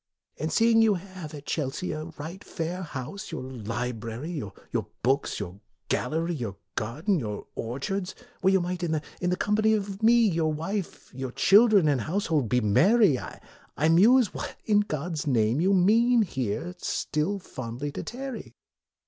[0.39, 5.59] And seeing you have at Chelsea a right, fair house, your library, your books, your
[5.89, 10.51] gal lery, your garden, your orchards, where you might, in the company of me your
[10.51, 16.23] wife, your children, and household, be merry, I muse what in God's name you mean
[16.23, 18.55] here still fondly to tarry."